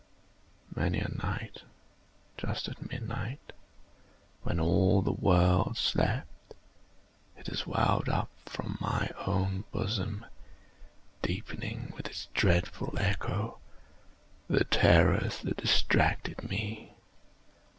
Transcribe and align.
Many 0.75 0.97
a 0.99 1.09
night, 1.09 1.61
just 2.35 2.67
at 2.67 2.89
midnight, 2.91 3.53
when 4.41 4.59
all 4.59 5.03
the 5.03 5.11
world 5.11 5.77
slept, 5.77 6.55
it 7.37 7.45
has 7.45 7.67
welled 7.67 8.09
up 8.09 8.31
from 8.47 8.79
my 8.81 9.11
own 9.27 9.63
bosom, 9.71 10.25
deepening, 11.21 11.93
with 11.95 12.07
its 12.07 12.29
dreadful 12.33 12.95
echo, 12.97 13.59
the 14.47 14.63
terrors 14.63 15.39
that 15.43 15.57
distracted 15.57 16.49
me. 16.49 16.95